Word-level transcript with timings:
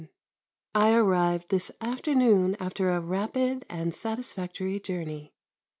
I 0.73 0.95
arrived 0.95 1.49
this 1.51 1.71
afternoon 1.79 2.57
after 2.59 2.89
a 2.89 2.99
rapid 2.99 3.67
and 3.69 3.93
satisfactory 3.93 4.79
journey. 4.79 5.35